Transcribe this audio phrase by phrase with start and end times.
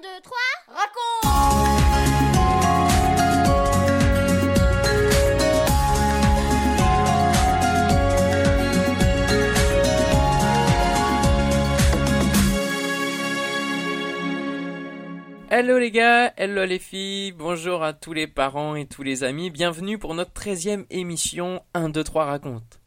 [0.00, 0.36] 2, 3,
[0.68, 1.00] raconte.
[15.50, 19.50] Hello les gars, hello les filles, bonjour à tous les parents et tous les amis,
[19.50, 22.80] bienvenue pour notre 13e émission 1, 2, 3 raconte.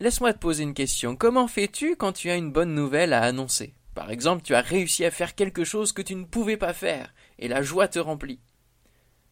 [0.00, 3.72] Laisse-moi te poser une question, comment fais-tu quand tu as une bonne nouvelle à annoncer?
[3.94, 7.12] Par exemple, tu as réussi à faire quelque chose que tu ne pouvais pas faire,
[7.38, 8.40] et la joie te remplit.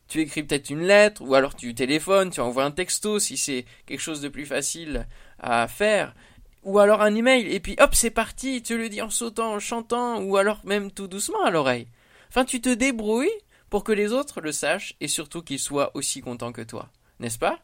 [0.09, 3.65] Tu écris peut-être une lettre, ou alors tu téléphones, tu envoies un texto si c'est
[3.87, 5.07] quelque chose de plus facile
[5.39, 6.15] à faire,
[6.63, 9.61] ou alors un email, et puis hop, c'est parti, tu le dis en sautant, en
[9.61, 11.89] chantant, ou alors même tout doucement à l'oreille.
[12.29, 13.31] Enfin, tu te débrouilles
[13.71, 17.39] pour que les autres le sachent et surtout qu'ils soient aussi contents que toi, n'est-ce
[17.39, 17.61] pas?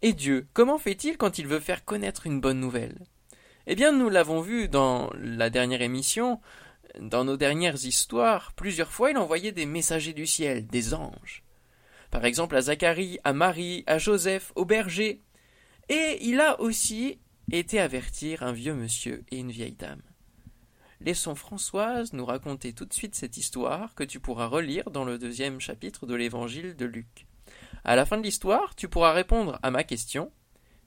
[0.00, 3.04] Et Dieu, comment fait-il quand il veut faire connaître une bonne nouvelle?
[3.66, 6.40] Eh bien, nous l'avons vu dans la dernière émission,
[7.00, 11.44] dans nos dernières histoires, plusieurs fois il envoyait des messagers du ciel, des anges.
[12.10, 15.22] Par exemple à Zacharie, à Marie, à Joseph, au berger.
[15.88, 17.18] Et il a aussi
[17.50, 20.02] été avertir un vieux monsieur et une vieille dame.
[21.00, 25.18] Laissons Françoise nous raconter tout de suite cette histoire que tu pourras relire dans le
[25.18, 27.26] deuxième chapitre de l'évangile de Luc.
[27.84, 30.30] À la fin de l'histoire, tu pourras répondre à ma question.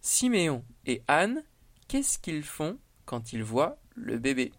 [0.01, 1.43] Siméon et Anne,
[1.87, 4.51] qu'est-ce qu'ils font quand ils voient le bébé?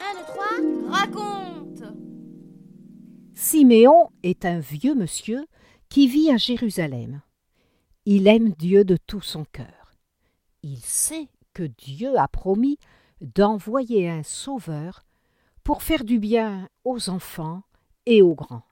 [0.00, 1.82] 1, 2, 3, raconte
[3.34, 5.46] Siméon est un vieux monsieur
[5.88, 7.22] qui vit à Jérusalem.
[8.06, 9.94] Il aime Dieu de tout son cœur.
[10.62, 12.78] Il sait que Dieu a promis
[13.20, 15.04] d'envoyer un sauveur
[15.64, 17.62] pour faire du bien aux enfants
[18.06, 18.64] et aux grands.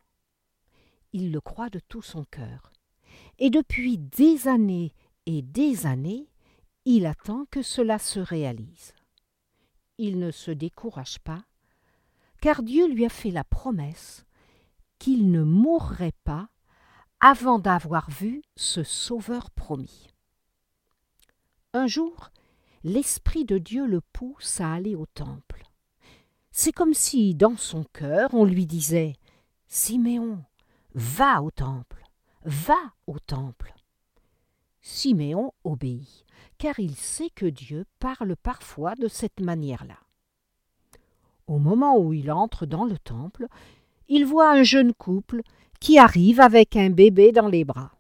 [1.13, 2.73] Il le croit de tout son cœur.
[3.39, 4.93] Et depuis des années
[5.27, 6.29] et des années,
[6.91, 8.95] il attend que cela se réalise.
[9.99, 11.45] Il ne se décourage pas,
[12.41, 14.25] car Dieu lui a fait la promesse
[14.99, 16.49] qu'il ne mourrait pas
[17.21, 20.07] avant d'avoir vu ce sauveur promis.
[21.75, 22.31] Un jour,
[22.85, 25.65] l'Esprit de Dieu le pousse à aller au temple.
[26.53, 29.13] C'est comme si, dans son cœur, on lui disait
[29.67, 30.43] Siméon,
[30.95, 32.03] va au temple,
[32.45, 33.75] va au temple.
[34.89, 36.25] Siméon obéit,
[36.59, 39.99] car il sait que Dieu parle parfois de cette manière-là.
[41.47, 43.47] Au moment où il entre dans le temple,
[44.09, 45.43] il voit un jeune couple
[45.81, 47.93] qui arrive avec un bébé dans les bras.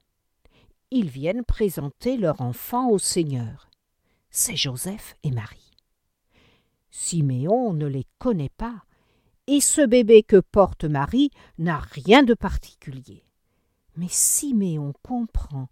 [0.90, 3.68] Ils viennent présenter leur enfant au Seigneur
[4.30, 5.72] c'est Joseph et Marie.
[6.90, 8.84] Siméon ne les connaît pas,
[9.46, 13.24] et ce bébé que porte Marie n'a rien de particulier.
[13.96, 15.68] Mais Siméon comprend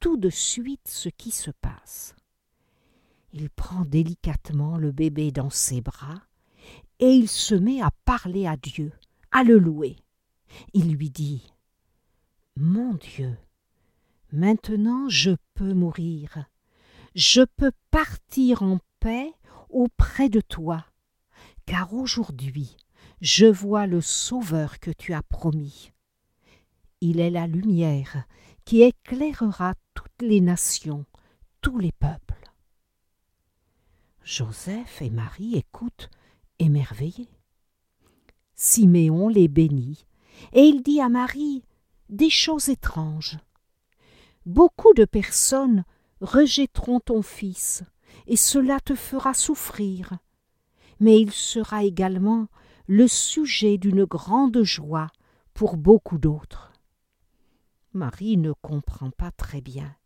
[0.00, 2.14] tout de suite ce qui se passe.
[3.32, 6.22] Il prend délicatement le bébé dans ses bras,
[6.98, 8.92] et il se met à parler à Dieu,
[9.30, 9.96] à le louer.
[10.74, 11.52] Il lui dit
[12.56, 13.36] Mon Dieu,
[14.32, 16.50] maintenant je peux mourir
[17.14, 19.32] je peux partir en paix
[19.68, 20.84] auprès de toi,
[21.66, 22.76] car aujourd'hui
[23.20, 25.92] je vois le Sauveur que tu as promis.
[27.00, 28.24] Il est la lumière
[28.70, 31.04] qui éclairera toutes les nations,
[31.60, 32.52] tous les peuples.
[34.22, 36.08] Joseph et Marie écoutent
[36.60, 37.32] émerveillés.
[38.54, 40.06] Siméon les bénit,
[40.52, 41.64] et il dit à Marie
[42.10, 43.38] des choses étranges.
[44.46, 45.84] Beaucoup de personnes
[46.20, 47.82] rejetteront ton Fils,
[48.28, 50.12] et cela te fera souffrir.
[51.00, 52.46] Mais il sera également
[52.86, 55.08] le sujet d'une grande joie
[55.54, 56.69] pour beaucoup d'autres.
[57.92, 59.96] Marie ne comprend pas très bien,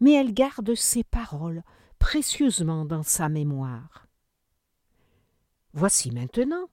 [0.00, 1.62] mais elle garde ces paroles
[1.98, 4.06] précieusement dans sa mémoire.
[5.72, 6.68] Voici maintenant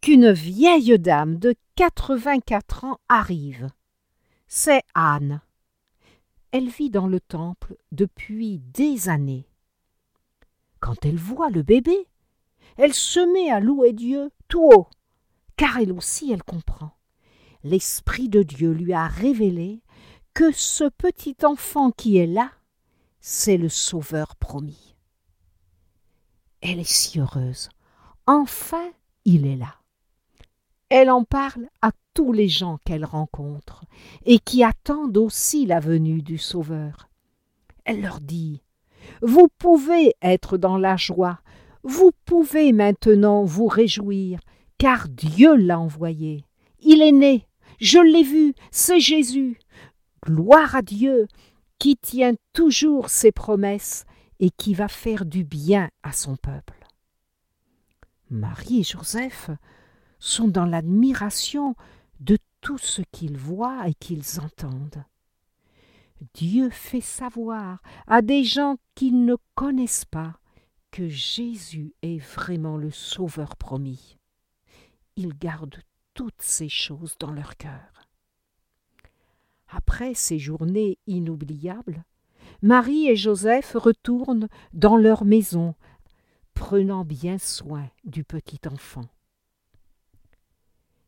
[0.00, 3.68] qu'une vieille dame de quatre-vingt-quatre ans arrive.
[4.48, 5.40] C'est Anne,
[6.52, 9.48] elle vit dans le temple depuis des années.
[10.80, 12.06] Quand elle voit le bébé,
[12.76, 14.88] elle se met à louer Dieu tout haut,
[15.56, 16.95] car elle aussi elle comprend.
[17.68, 19.82] L'Esprit de Dieu lui a révélé
[20.34, 22.52] que ce petit enfant qui est là,
[23.18, 24.94] c'est le Sauveur promis.
[26.60, 27.70] Elle est si heureuse.
[28.28, 28.88] Enfin,
[29.24, 29.74] il est là.
[30.90, 33.84] Elle en parle à tous les gens qu'elle rencontre
[34.24, 37.08] et qui attendent aussi la venue du Sauveur.
[37.84, 38.62] Elle leur dit
[39.22, 41.40] Vous pouvez être dans la joie,
[41.82, 44.38] vous pouvez maintenant vous réjouir,
[44.78, 46.44] car Dieu l'a envoyé.
[46.78, 47.45] Il est né,
[47.80, 49.58] je l'ai vu, c'est Jésus.
[50.24, 51.28] Gloire à Dieu
[51.78, 54.04] qui tient toujours ses promesses
[54.40, 56.86] et qui va faire du bien à son peuple.
[58.30, 59.50] Marie et Joseph
[60.18, 61.74] sont dans l'admiration
[62.20, 65.04] de tout ce qu'ils voient et qu'ils entendent.
[66.34, 70.40] Dieu fait savoir à des gens qu'ils ne connaissent pas
[70.90, 74.16] que Jésus est vraiment le Sauveur promis.
[75.16, 75.78] Ils gardent
[76.16, 78.08] toutes ces choses dans leur cœur.
[79.68, 82.04] Après ces journées inoubliables,
[82.62, 85.74] Marie et Joseph retournent dans leur maison,
[86.54, 89.04] prenant bien soin du petit enfant.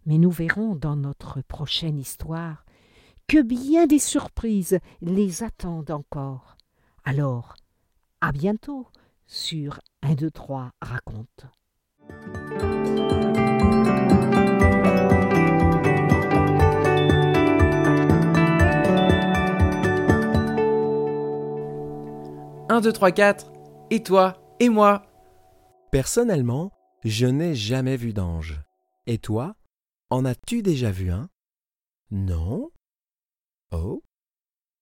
[0.05, 2.67] Mais nous verrons dans notre prochaine histoire
[3.29, 6.59] que bien des surprises les attendent encore.
[7.05, 7.57] Alors,
[8.21, 8.87] à bientôt
[9.27, 11.47] sur 1, 2, 3 raconte.
[22.71, 23.51] Un, deux, trois, quatre.
[23.91, 25.07] Et toi Et moi
[25.91, 26.71] Personnellement,
[27.03, 28.61] je n'ai jamais vu d'ange.
[29.07, 29.57] Et toi
[30.11, 31.31] En as-tu déjà vu un?
[32.11, 32.71] Non
[33.73, 34.03] Oh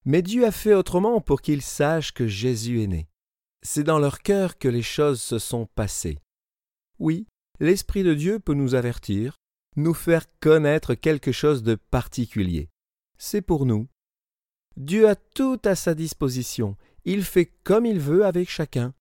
[0.05, 3.09] Mais Dieu a fait autrement pour qu'ils sachent que Jésus est né.
[3.63, 6.19] C'est dans leur cœur que les choses se sont passées.
[6.99, 7.29] Oui,
[7.61, 9.37] l'Esprit de Dieu peut nous avertir,
[9.77, 12.69] nous faire connaître quelque chose de particulier.
[13.17, 13.87] C'est pour nous.
[14.77, 16.77] Dieu a tout à sa disposition,
[17.07, 18.93] il fait comme il veut avec chacun.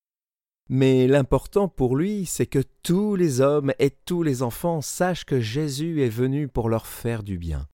[0.70, 5.42] Mais l'important pour lui, c'est que tous les hommes et tous les enfants sachent que
[5.42, 7.68] Jésus est venu pour leur faire du bien.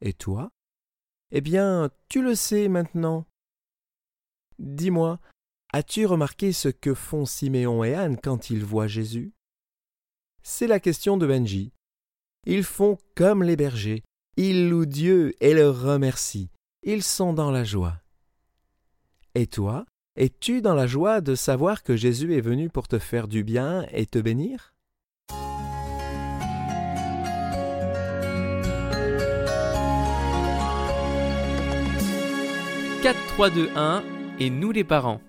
[0.00, 0.50] Et toi?
[1.30, 3.26] Eh bien, tu le sais maintenant.
[4.58, 5.20] Dis-moi,
[5.72, 9.32] as-tu remarqué ce que font Siméon et Anne quand ils voient Jésus?
[10.42, 11.72] C'est la question de Benji.
[12.44, 14.02] Ils font comme les bergers,
[14.36, 16.50] ils louent Dieu et le remercient,
[16.82, 18.00] ils sont dans la joie.
[19.38, 19.86] Et toi
[20.16, 23.86] es-tu dans la joie de savoir que Jésus est venu pour te faire du bien
[23.92, 24.74] et te bénir?
[33.00, 34.02] 4, 3, 2, 1
[34.40, 35.20] et nous les parents.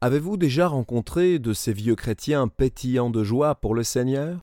[0.00, 4.38] Avez-vous déjà rencontré de ces vieux chrétiens pétillants de joie pour le Seigneur?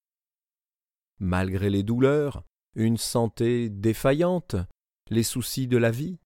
[1.22, 2.44] Malgré les douleurs,
[2.76, 4.58] une santé défaillante,
[5.10, 6.20] les soucis de la vie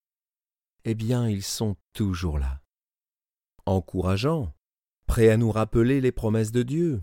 [0.84, 2.62] Eh bien, ils sont toujours là.
[3.66, 4.54] Encourageants,
[5.06, 7.02] prêts à nous rappeler les promesses de Dieu.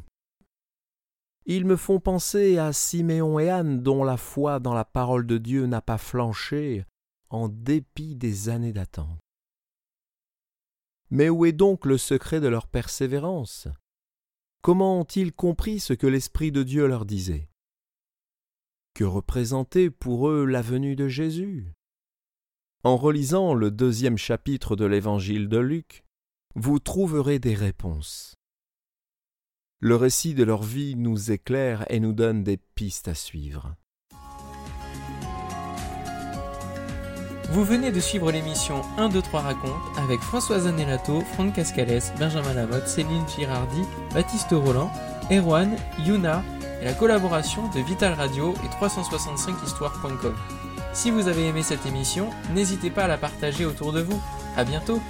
[1.47, 5.39] Ils me font penser à Siméon et Anne dont la foi dans la parole de
[5.39, 6.85] Dieu n'a pas flanché
[7.31, 9.19] en dépit des années d'attente.
[11.11, 13.69] Mais où est donc le secret de leur persévérance?
[14.61, 17.49] Comment ont-ils compris ce que l'Esprit de Dieu leur disait?
[18.93, 21.73] Que représentait pour eux la venue de Jésus?
[22.85, 26.05] En relisant le deuxième chapitre de l'Évangile de Luc,
[26.55, 28.37] vous trouverez des réponses.
[29.81, 33.75] Le récit de leur vie nous éclaire et nous donne des pistes à suivre.
[37.51, 42.55] Vous venez de suivre l'émission 1, 2, 3 raconte avec Françoise Anelato, Franck Cascales, Benjamin
[42.55, 43.83] Lamotte, Céline Girardi,
[44.15, 44.93] Baptiste Roland,
[45.33, 46.45] Erwan, Yuna
[46.81, 50.35] et la collaboration de Vital Radio et 365histoire.com.
[50.99, 54.21] Si vous avez aimé cette émission, n'hésitez pas à la partager autour de vous.
[54.57, 55.01] À bientôt!